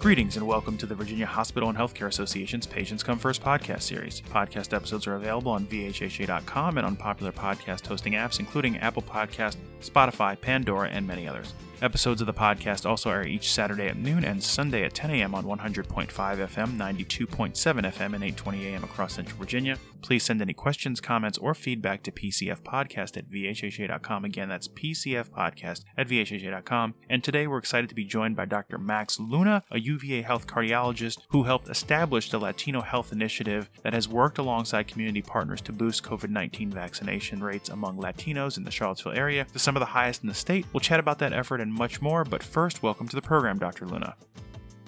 [0.00, 4.22] Greetings and welcome to the Virginia Hospital and Healthcare Association's Patients Come First podcast series.
[4.22, 9.56] Podcast episodes are available on VHHA.com and on popular podcast hosting apps, including Apple Podcast,
[9.82, 11.52] Spotify, Pandora, and many others.
[11.82, 15.34] Episodes of the podcast also air each Saturday at noon and Sunday at 10 a.m.
[15.34, 18.84] on 100.5 FM, 92.7 FM, and 8:20 a.m.
[18.84, 19.78] across Central Virginia.
[20.02, 24.24] Please send any questions, comments, or feedback to PCFpodcast at VHHA.com.
[24.24, 26.94] Again, that's PCFpodcast at VHHA.com.
[27.08, 28.78] And today we're excited to be joined by Dr.
[28.78, 34.08] Max Luna, a UVA health cardiologist who helped establish the Latino Health Initiative that has
[34.08, 39.12] worked alongside community partners to boost COVID 19 vaccination rates among Latinos in the Charlottesville
[39.12, 40.66] area to some of the highest in the state.
[40.72, 42.24] We'll chat about that effort and and much more.
[42.24, 43.86] But first, welcome to the program, Dr.
[43.86, 44.16] Luna.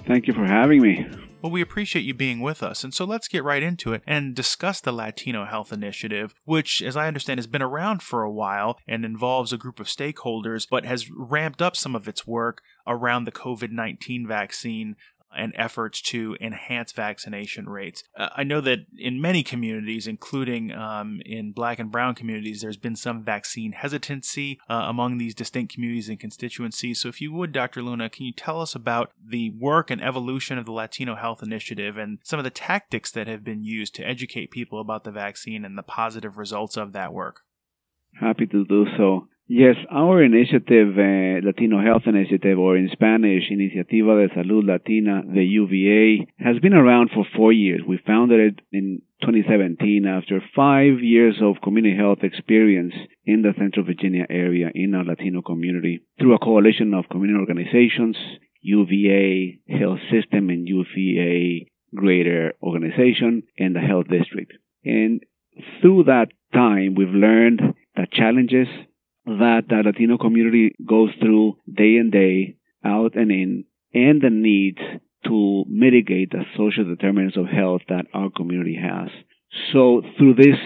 [0.07, 1.07] Thank you for having me.
[1.41, 2.85] Well, we appreciate you being with us.
[2.85, 6.97] And so let's get right into it and discuss the Latino Health Initiative, which, as
[6.97, 10.85] I understand, has been around for a while and involves a group of stakeholders, but
[10.85, 14.95] has ramped up some of its work around the COVID 19 vaccine
[15.37, 18.05] and efforts to enhance vaccination rates.
[18.17, 22.77] Uh, I know that in many communities, including um, in black and brown communities, there's
[22.77, 27.01] been some vaccine hesitancy uh, among these distinct communities and constituencies.
[27.01, 27.83] So, if you would, Dr.
[27.83, 31.97] Luna, can you tell us about the work and evolution of the Latino Health Initiative
[31.97, 35.65] and some of the tactics that have been used to educate people about the vaccine
[35.65, 37.43] and the positive results of that work?
[38.21, 39.29] Happy to do so.
[39.49, 45.45] Yes, our initiative, uh, Latino Health Initiative, or in Spanish, Iniciativa de Salud Latina, the
[45.45, 47.83] UVA, has been around for four years.
[47.87, 52.95] We founded it in 2017 after five years of community health experience
[53.27, 58.17] in the Central Virginia area in our Latino community through a coalition of community organizations,
[58.61, 64.53] UVA Health System and UVA Greater Organization, and the Health District.
[64.85, 65.21] And
[65.81, 67.61] through that time, we've learned
[67.97, 68.69] the challenges
[69.27, 74.79] that the Latino community goes through day in day out and in and the need
[75.25, 79.11] to mitigate the social determinants of health that our community has.
[79.73, 80.59] So through this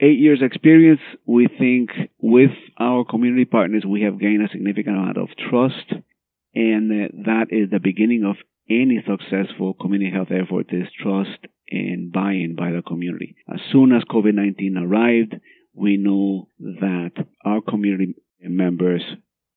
[0.00, 5.16] eight years experience, we think with our community partners, we have gained a significant amount
[5.16, 5.92] of trust
[6.54, 6.90] and
[7.24, 8.36] that is the beginning of
[8.68, 13.34] any successful community health effort is trust and buy-in by the community.
[13.52, 15.34] As soon as COVID-19 arrived,
[15.74, 17.12] we knew that
[17.44, 19.02] our community members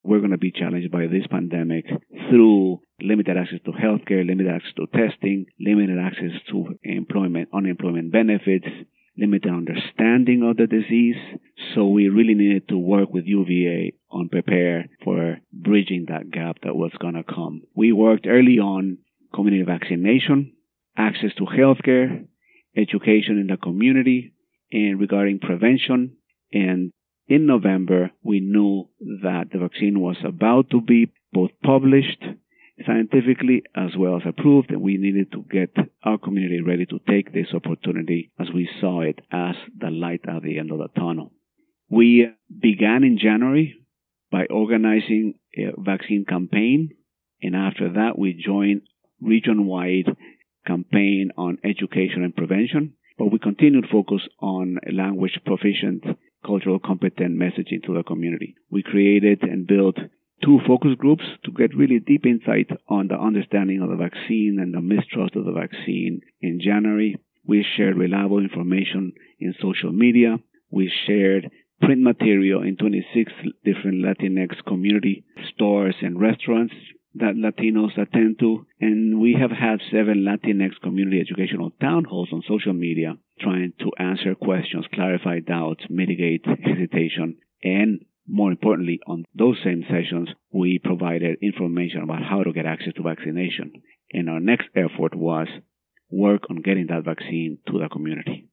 [0.04, 1.86] were going to be challenged by this pandemic
[2.30, 8.68] through limited access to healthcare, limited access to testing, limited access to employment, unemployment benefits,
[9.18, 11.16] limited understanding of the disease.
[11.74, 16.76] So we really needed to work with UVA on prepare for bridging that gap that
[16.76, 17.64] was going to come.
[17.76, 19.00] We worked early on
[19.34, 20.54] community vaccination,
[20.98, 22.28] access to healthcare,
[22.78, 24.34] education in the community,
[24.72, 26.18] and regarding prevention.
[26.52, 26.92] And
[27.28, 28.90] in November, we knew
[29.24, 32.24] that the vaccine was about to be both published
[32.86, 35.74] scientifically as well as approved, and we needed to get
[36.04, 40.44] our community ready to take this opportunity as we saw it as the light at
[40.44, 41.32] the end of the tunnel.
[41.90, 42.32] We uh,
[42.62, 43.76] began in January
[44.32, 46.90] by organizing a vaccine campaign,
[47.42, 48.82] and after that, we joined
[49.22, 50.16] region-wide
[50.68, 56.04] campaign on education and prevention but we continued focus on language proficient,
[56.46, 58.56] cultural competent messaging to the community.
[58.70, 59.98] We created and built
[60.44, 64.74] two focus groups to get really deep insight on the understanding of the vaccine and
[64.74, 66.22] the mistrust of the vaccine.
[66.42, 67.18] In January,
[67.48, 70.38] we shared reliable information in social media.
[70.70, 71.50] We shared
[71.82, 73.32] print material in 26
[73.64, 75.24] different Latinx community
[75.54, 76.74] stores and restaurants
[77.16, 78.66] that Latinos attend to.
[78.80, 83.92] And we have had seven Latinx community educational town halls on social media trying to
[83.98, 91.38] answer questions, clarify doubts, mitigate hesitation, and more importantly, on those same sessions, we provided
[91.42, 93.72] information about how to get access to vaccination.
[94.12, 95.48] And our next effort was
[96.10, 98.50] work on getting that vaccine to the community.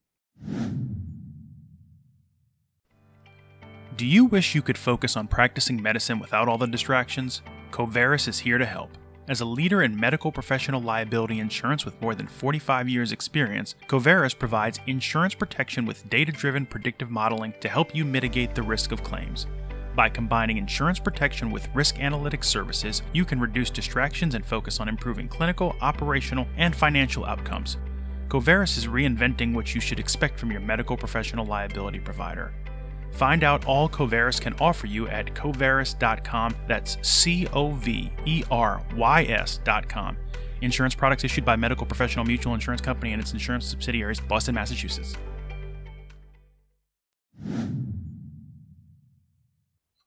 [3.96, 7.42] Do you wish you could focus on practicing medicine without all the distractions?
[7.72, 8.90] Coverys is here to help.
[9.28, 14.34] As a leader in medical professional liability insurance with more than 45 years' experience, Coverys
[14.38, 19.02] provides insurance protection with data driven predictive modeling to help you mitigate the risk of
[19.02, 19.46] claims.
[19.96, 24.88] By combining insurance protection with risk analytics services, you can reduce distractions and focus on
[24.88, 27.78] improving clinical, operational, and financial outcomes.
[28.28, 32.52] Coverys is reinventing what you should expect from your medical professional liability provider.
[33.12, 36.56] Find out all Coverys can offer you at coverys.com.
[36.67, 40.17] That's C O V E R Y S.com.
[40.62, 45.17] Insurance products issued by Medical Professional Mutual Insurance Company and its insurance subsidiaries, Boston, Massachusetts.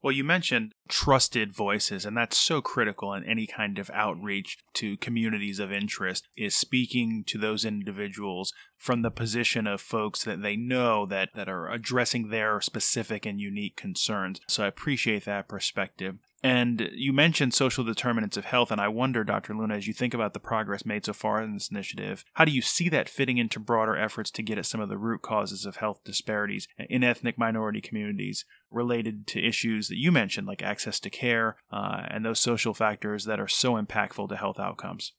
[0.06, 4.98] Well, you mentioned trusted voices, and that's so critical in any kind of outreach to
[4.98, 10.56] communities of interest is speaking to those individuals from the position of folks that they
[10.56, 14.40] know that, that are addressing their specific and unique concerns.
[14.48, 16.18] So I appreciate that perspective.
[16.46, 19.56] And you mentioned social determinants of health, and I wonder, Dr.
[19.56, 22.52] Luna, as you think about the progress made so far in this initiative, how do
[22.52, 25.66] you see that fitting into broader efforts to get at some of the root causes
[25.66, 31.00] of health disparities in ethnic minority communities related to issues that you mentioned, like access
[31.00, 35.14] to care uh, and those social factors that are so impactful to health outcomes?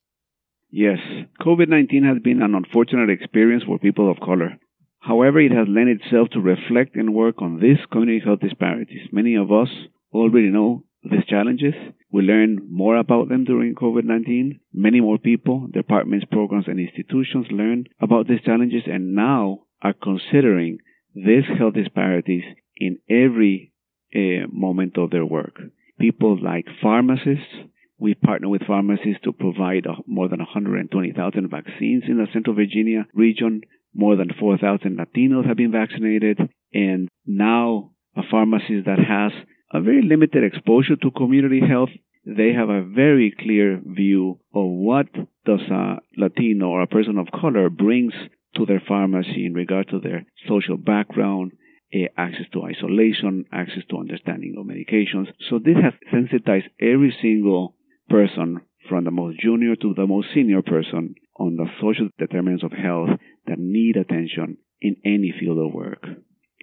[0.69, 0.99] Yes,
[1.41, 4.57] COVID 19 has been an unfortunate experience for people of color.
[4.99, 9.09] However, it has lent itself to reflect and work on these community health disparities.
[9.11, 9.67] Many of us
[10.13, 11.73] already know these challenges.
[12.11, 14.59] We learned more about them during COVID 19.
[14.73, 20.79] Many more people, departments, programs, and institutions learned about these challenges and now are considering
[21.13, 22.43] these health disparities
[22.77, 23.73] in every
[24.15, 25.59] uh, moment of their work.
[25.99, 27.53] People like pharmacists,
[27.99, 33.61] we partner with pharmacists to provide more than 120,000 vaccines in the Central Virginia region.
[33.95, 36.39] More than 4,000 Latinos have been vaccinated.
[36.73, 39.31] And now a pharmacist that has
[39.71, 41.89] a very limited exposure to community health,
[42.25, 45.07] they have a very clear view of what
[45.45, 48.13] does a Latino or a person of color brings
[48.55, 51.51] to their pharmacy in regard to their social background,
[51.93, 55.27] uh, access to isolation, access to understanding of medications.
[55.49, 57.75] So this has sensitized every single
[58.09, 62.71] person from the most junior to the most senior person on the social determinants of
[62.71, 63.09] health
[63.45, 66.03] that need attention in any field of work.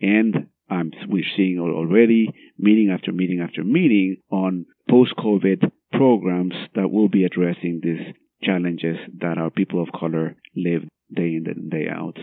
[0.00, 0.48] And
[1.08, 2.28] we're seeing already
[2.58, 9.38] meeting after meeting after meeting on post-COVID programs that will be addressing these challenges that
[9.38, 10.82] our people of color live
[11.14, 12.18] day in and day out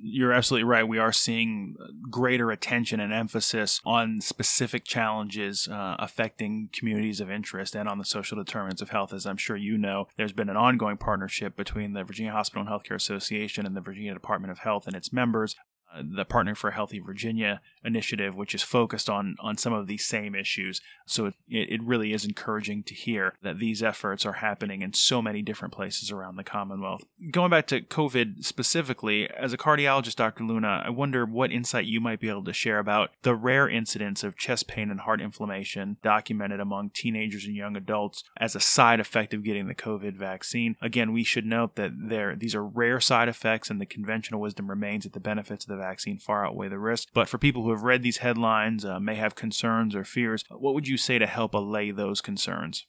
[0.00, 0.86] you're absolutely right.
[0.86, 1.76] We are seeing
[2.10, 8.04] greater attention and emphasis on specific challenges uh, affecting communities of interest and on the
[8.04, 9.12] social determinants of health.
[9.12, 12.70] As I'm sure you know, there's been an ongoing partnership between the Virginia Hospital and
[12.70, 15.56] Healthcare Association and the Virginia Department of Health and its members
[15.94, 19.88] uh, the Partnering for a Healthy Virginia initiative, which is focused on on some of
[19.88, 20.80] these same issues.
[21.06, 25.20] So it, it really is encouraging to hear that these efforts are happening in so
[25.20, 27.02] many different places around the Commonwealth.
[27.30, 30.44] Going back to COVID specifically, as a cardiologist, Dr.
[30.44, 34.22] Luna, I wonder what insight you might be able to share about the rare incidence
[34.22, 39.00] of chest pain and heart inflammation documented among teenagers and young adults as a side
[39.00, 40.76] effect of getting the COVID vaccine.
[40.82, 44.68] Again, we should note that there these are rare side effects, and the conventional wisdom
[44.68, 47.08] remains that the benefits of the vaccine far outweigh the risk.
[47.14, 50.74] But for people who have read these headlines, uh, may have concerns or fears, what
[50.74, 52.86] would you say to help allay those concerns?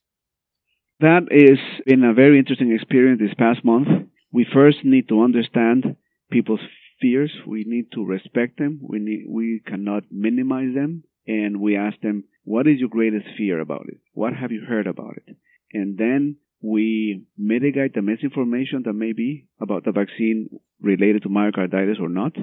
[0.99, 3.87] That is been a very interesting experience this past month.
[4.31, 5.95] We first need to understand
[6.31, 6.65] people's
[6.99, 7.31] fears.
[7.47, 8.79] We need to respect them.
[8.81, 11.03] We need, we cannot minimize them.
[11.25, 13.99] And we ask them, what is your greatest fear about it?
[14.13, 15.37] What have you heard about it?
[15.71, 20.49] And then we mitigate the misinformation that may be about the vaccine
[20.81, 22.33] related to myocarditis or not.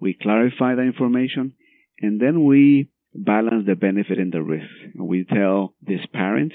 [0.00, 1.54] We clarify the information
[2.00, 4.68] and then we balance the benefit and the risk.
[4.94, 6.54] And we tell these parents,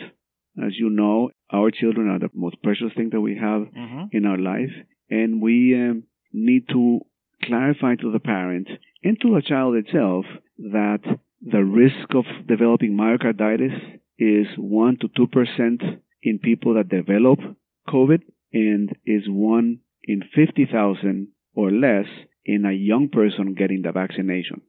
[0.63, 4.03] as you know, our children are the most precious thing that we have mm-hmm.
[4.11, 4.71] in our life.
[5.09, 7.01] And we um, need to
[7.43, 8.67] clarify to the parent
[9.03, 10.25] and to the child itself
[10.57, 10.99] that
[11.41, 17.39] the risk of developing myocarditis is 1 to 2% in people that develop
[17.89, 18.21] COVID
[18.53, 22.05] and is 1 in 50,000 or less
[22.45, 24.61] in a young person getting the vaccination.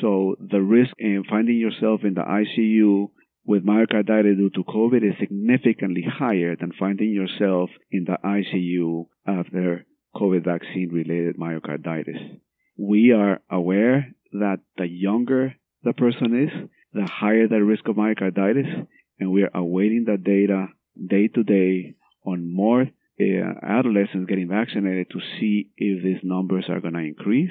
[0.00, 3.08] So the risk in finding yourself in the ICU
[3.44, 9.84] with myocarditis due to COVID is significantly higher than finding yourself in the ICU after
[10.14, 12.38] COVID vaccine related myocarditis.
[12.76, 18.86] We are aware that the younger the person is, the higher the risk of myocarditis,
[19.18, 20.68] and we are awaiting the data
[21.08, 23.24] day to day on more uh,
[23.62, 27.50] adolescents getting vaccinated to see if these numbers are going to increase.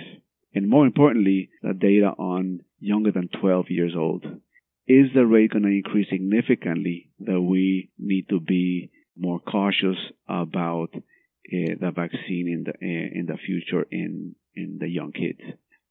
[0.53, 4.25] And more importantly, the data on younger than 12 years old.
[4.87, 10.89] Is the rate going to increase significantly that we need to be more cautious about
[10.93, 10.99] uh,
[11.79, 15.39] the vaccine in the uh, in the future in in the young kids?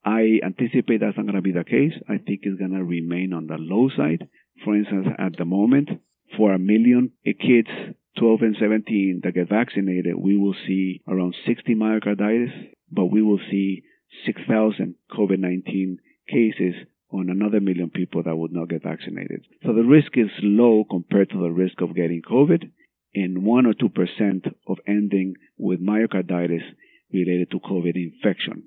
[0.03, 1.93] I anticipate that's not going to be the case.
[2.09, 4.27] I think it's going to remain on the low side.
[4.65, 5.89] For instance, at the moment,
[6.37, 7.69] for a million kids
[8.17, 12.51] 12 and 17 that get vaccinated, we will see around 60 myocarditis,
[12.91, 13.83] but we will see
[14.25, 16.75] 6,000 COVID 19 cases
[17.11, 19.45] on another million people that would not get vaccinated.
[19.65, 22.71] So the risk is low compared to the risk of getting COVID
[23.13, 26.63] and 1 or 2% of ending with myocarditis
[27.13, 28.63] related to COVID infection.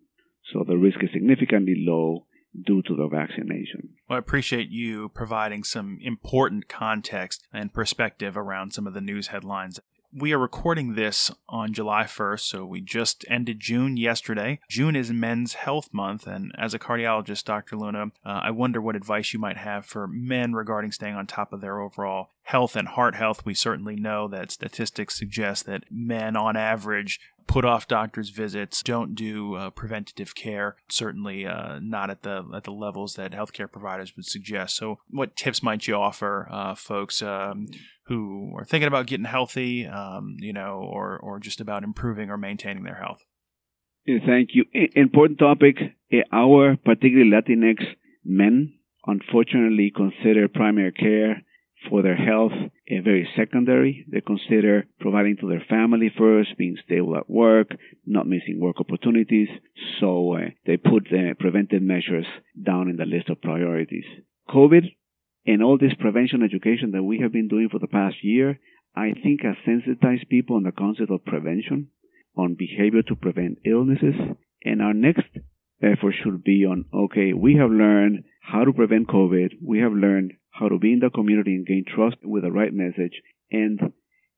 [0.53, 2.27] So the risk is significantly low
[2.67, 3.95] due to the vaccination.
[4.09, 9.29] Well, I appreciate you providing some important context and perspective around some of the news
[9.29, 9.81] headlines
[10.17, 14.61] we are recording this on July 1st, so we just ended June yesterday.
[14.69, 17.77] June is Men's Health Month, and as a cardiologist, Dr.
[17.77, 21.53] Luna, uh, I wonder what advice you might have for men regarding staying on top
[21.53, 23.45] of their overall health and heart health.
[23.45, 29.15] We certainly know that statistics suggest that men, on average, put off doctor's visits, don't
[29.15, 34.15] do uh, preventative care, certainly uh, not at the at the levels that healthcare providers
[34.17, 34.77] would suggest.
[34.77, 37.69] So, what tips might you offer uh, folks um,
[38.07, 42.37] who are thinking about getting healthy, um, you know, or or just about improving or
[42.37, 43.25] maintaining their health.
[44.07, 44.65] Thank you.
[44.95, 45.77] Important topic.
[46.13, 47.83] Eh, our particularly Latinx
[48.25, 48.75] men
[49.07, 51.43] unfortunately consider primary care
[51.89, 52.53] for their health
[52.89, 54.05] a very secondary.
[54.11, 57.69] They consider providing to their family first, being stable at work,
[58.07, 59.49] not missing work opportunities.
[60.01, 62.27] So uh, they put the preventive measures
[62.63, 64.05] down in the list of priorities.
[64.49, 64.95] COVID
[65.47, 68.59] and all this prevention education that we have been doing for the past year,
[68.97, 71.89] I think has sensitized people on the concept of prevention,
[72.37, 74.15] on behavior to prevent illnesses.
[74.65, 75.29] And our next
[75.83, 79.55] effort should be on, okay, we have learned how to prevent COVID.
[79.63, 82.73] We have learned how to be in the community and gain trust with the right
[82.73, 83.21] message.
[83.51, 83.93] And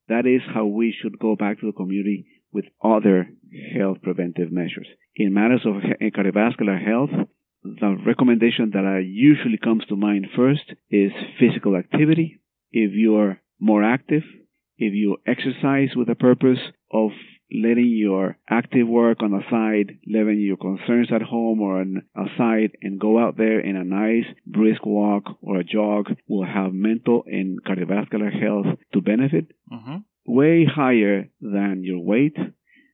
[0.09, 3.29] that is how we should go back to the community with other
[3.77, 4.87] health preventive measures.
[5.15, 7.29] In matters of cardiovascular health,
[7.81, 12.41] the recommendation that usually comes to mind first is physical activity.
[12.71, 14.23] If you're more active,
[14.79, 16.59] if you exercise with the purpose
[16.93, 17.11] of
[17.53, 22.73] letting your active work on the side, leaving your concerns at home or on aside
[22.83, 27.23] and go out there in a nice brisk walk or a jog will have mental
[27.27, 29.99] and cardiovascular health to benefit mm-hmm.
[30.27, 32.37] way higher than your weight,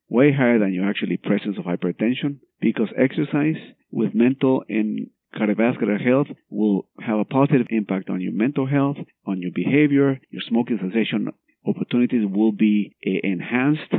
[0.08, 3.56] way higher than your actually presence of hypertension because exercise
[3.92, 8.96] with mental and cardiovascular health will have a positive impact on your mental health,
[9.26, 11.28] on your behavior, your smoking cessation
[11.66, 13.92] opportunities will be uh, enhanced.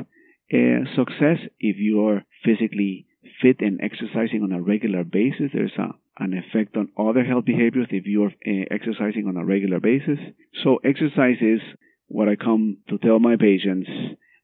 [0.54, 3.08] Uh, success if you are physically
[3.42, 5.52] fit and exercising on a regular basis.
[5.54, 9.46] There's a, an effect on other health behaviors if you are uh, exercising on a
[9.46, 10.20] regular basis.
[10.64, 11.62] So exercise is
[12.08, 13.90] what I come to tell my patients,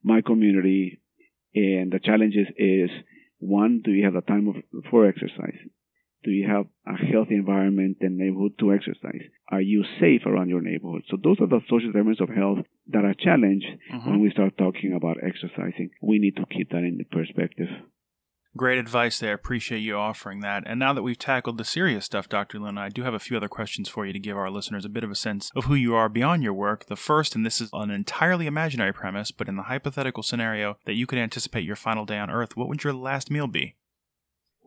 [0.03, 1.01] my community,
[1.53, 2.89] and the challenges is
[3.39, 4.55] one, do you have the time of,
[4.91, 5.57] for exercise?
[6.23, 9.21] Do you have a healthy environment and neighborhood to exercise?
[9.49, 11.03] Are you safe around your neighborhood?
[11.09, 14.09] So those are the social determinants of health that are challenged mm-hmm.
[14.09, 15.91] when we start talking about exercising.
[16.01, 17.69] We need to keep that in perspective.
[18.57, 19.33] Great advice there.
[19.33, 20.63] Appreciate you offering that.
[20.65, 22.57] And now that we've tackled the serious stuff, Dr.
[22.57, 24.89] Luna, I do have a few other questions for you to give our listeners a
[24.89, 26.87] bit of a sense of who you are beyond your work.
[26.87, 30.95] The first, and this is an entirely imaginary premise, but in the hypothetical scenario that
[30.95, 33.75] you could anticipate your final day on Earth, what would your last meal be?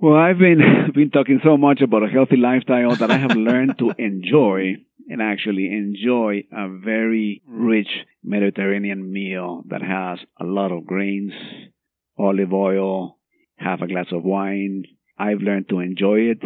[0.01, 0.61] Well, I've been
[0.95, 4.77] been talking so much about a healthy lifestyle that I have learned to enjoy
[5.09, 7.89] and actually enjoy a very rich
[8.23, 11.33] Mediterranean meal that has a lot of grains,
[12.17, 13.19] olive oil,
[13.65, 14.85] have a glass of wine.
[15.19, 16.43] I've learned to enjoy it.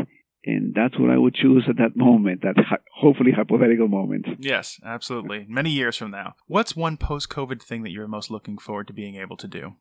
[0.47, 2.55] And that's what I would choose at that moment, that
[2.95, 4.27] hopefully hypothetical moment.
[4.39, 5.45] Yes, absolutely.
[5.49, 6.35] Many years from now.
[6.47, 9.75] What's one post COVID thing that you're most looking forward to being able to do?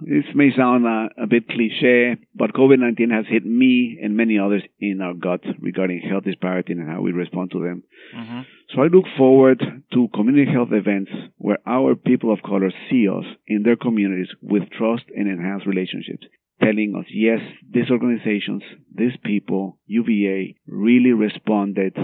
[0.00, 4.38] This may sound uh, a bit cliche, but COVID 19 has hit me and many
[4.38, 7.82] others in our gut regarding health disparity and how we respond to them.
[8.16, 8.40] Mm-hmm.
[8.74, 13.24] So I look forward to community health events where our people of color see us
[13.46, 16.24] in their communities with trust and enhanced relationships,
[16.60, 18.62] telling us, yes, these organizations,
[18.94, 21.96] these people, UVA, really responded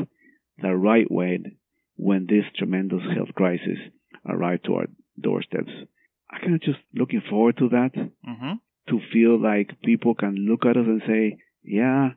[0.59, 1.41] the right way
[1.97, 3.79] when this tremendous health crisis
[4.29, 4.87] arrived to our
[5.21, 5.71] doorsteps.
[6.31, 7.93] I kind of just looking forward to that.
[7.95, 8.53] Mm-hmm.
[8.89, 12.11] To feel like people can look at us and say, yeah,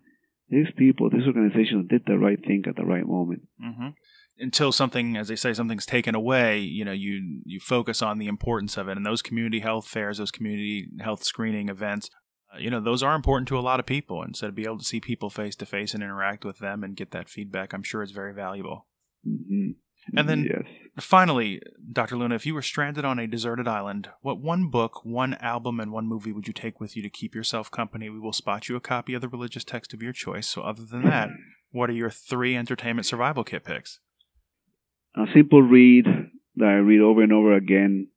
[0.50, 3.48] these people, these organizations did the right thing at the right moment.
[3.64, 3.88] Mm-hmm.
[4.38, 8.28] Until something, as they say, something's taken away, you know, you you focus on the
[8.28, 12.10] importance of it, and those community health fairs, those community health screening events,
[12.62, 14.22] you know, those are important to a lot of people.
[14.22, 16.84] And so to be able to see people face to face and interact with them
[16.84, 18.88] and get that feedback, I'm sure is very valuable.
[19.28, 19.72] Mm-hmm.
[20.16, 20.64] And then yes.
[21.00, 21.62] finally,
[21.92, 22.18] Dr.
[22.18, 25.92] Luna, if you were stranded on a deserted island, what one book, one album, and
[25.92, 28.10] one movie would you take with you to keep yourself company?
[28.10, 30.48] We will spot you a copy of the religious text of your choice.
[30.48, 31.30] So, other than that,
[31.72, 34.00] what are your three entertainment survival kit picks?
[35.16, 36.06] A simple read
[36.56, 38.08] that I read over and over again,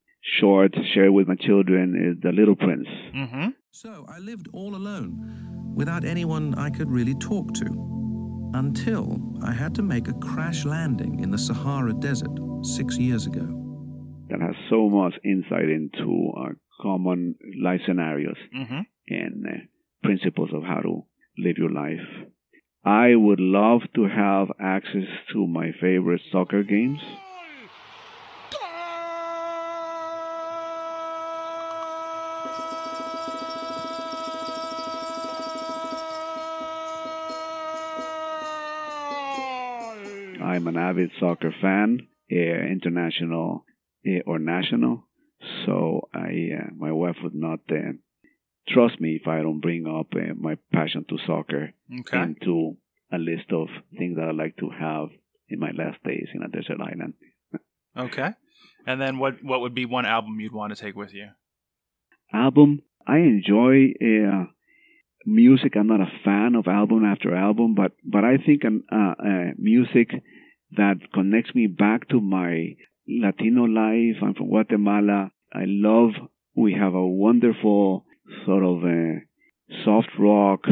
[0.41, 2.89] short, share with my children, is The Little Prince.
[3.15, 3.49] Mm-hmm.
[3.75, 9.75] So, I lived all alone, without anyone I could really talk to until I had
[9.77, 13.49] to make a crash landing in the Sahara Desert six years ago.
[14.29, 18.81] That has so much insight into our common life scenarios mm-hmm.
[19.09, 19.57] and uh,
[20.03, 21.07] principles of how to
[21.39, 22.29] live your life.
[22.85, 27.01] I would love to have access to my favorite soccer games.
[40.53, 41.89] I'm an avid soccer fan,
[42.31, 42.37] uh,
[42.77, 43.65] international
[44.07, 44.95] uh, or national.
[45.67, 47.93] So I, uh, my wife would not uh,
[48.69, 52.23] trust me if I don't bring up uh, my passion to soccer Okay.
[52.23, 52.77] into
[53.13, 53.67] a list of
[53.99, 55.09] things that I'd like to have
[55.49, 57.15] in my last days in a desert island.
[58.07, 58.31] Okay.
[58.87, 61.29] And then what what would be one album you'd want to take with you?
[62.33, 64.45] Album, I enjoy uh,
[65.27, 65.77] music.
[65.77, 70.09] I'm not a fan of album after album, but but I think uh, uh, music
[70.77, 72.77] that connects me back to my
[73.09, 74.17] Latino life.
[74.23, 75.31] I'm from Guatemala.
[75.53, 76.11] I love.
[76.55, 78.05] We have a wonderful
[78.47, 79.21] sort of uh,
[79.85, 80.65] soft rock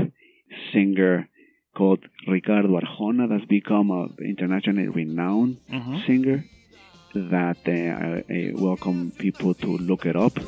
[0.72, 1.28] singer
[1.76, 5.98] called Ricardo Arjona that's become an internationally renowned Mm-hmm.
[6.06, 6.44] singer
[7.14, 10.38] that uh, I, I welcome people to look it up.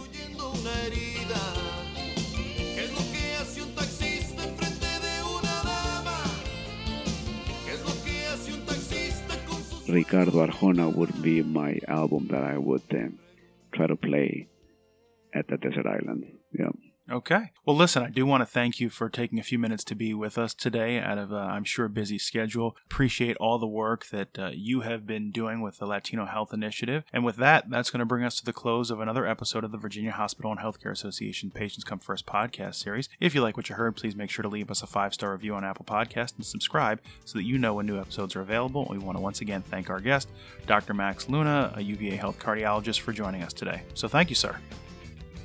[9.92, 13.18] Ricardo Arjona would be my album that I would um,
[13.74, 14.48] try to play
[15.34, 16.24] at the desert island.
[16.58, 16.70] Yeah.
[17.10, 17.50] Okay.
[17.66, 20.14] Well, listen, I do want to thank you for taking a few minutes to be
[20.14, 22.76] with us today out of, uh, I'm sure, a busy schedule.
[22.86, 27.02] Appreciate all the work that uh, you have been doing with the Latino Health Initiative.
[27.12, 29.72] And with that, that's going to bring us to the close of another episode of
[29.72, 33.08] the Virginia Hospital and Healthcare Association Patients Come First podcast series.
[33.18, 35.32] If you like what you heard, please make sure to leave us a five star
[35.32, 38.86] review on Apple Podcast and subscribe so that you know when new episodes are available.
[38.88, 40.28] We want to once again thank our guest,
[40.66, 40.94] Dr.
[40.94, 43.82] Max Luna, a UVA health cardiologist, for joining us today.
[43.94, 44.56] So thank you, sir.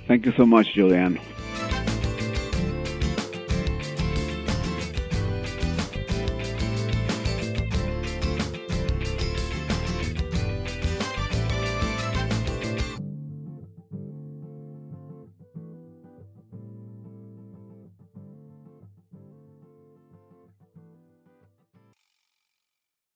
[0.07, 1.19] Thank you so much, Julianne.